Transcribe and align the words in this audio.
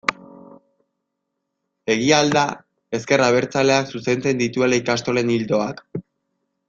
Egia 1.95 2.21
al 2.21 2.33
da 2.37 2.43
ezker 2.99 3.25
abertzaleak 3.27 3.93
zuzentzen 3.97 4.43
dituela 4.45 4.81
ikastolen 4.85 5.35
ildoak? 5.37 5.85